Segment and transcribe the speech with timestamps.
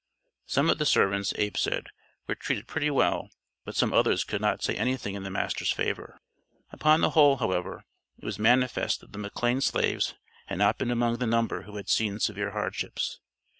[0.47, 1.89] Some of the servants, Abe said,
[2.25, 3.29] were "treated pretty well,
[3.65, 6.19] but some others could not say anything in the master's favor."
[6.71, 7.83] Upon the whole, however,
[8.17, 10.15] it was manifest that the McLane slaves
[10.47, 13.19] had not been among the number who had seen severe hardships.